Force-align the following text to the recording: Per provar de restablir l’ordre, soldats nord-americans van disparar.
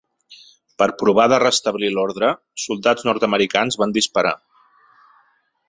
Per 0.81 0.85
provar 1.01 1.25
de 1.33 1.37
restablir 1.43 1.91
l’ordre, 1.97 2.31
soldats 2.63 3.07
nord-americans 3.11 3.79
van 3.83 3.95
disparar. 3.99 4.35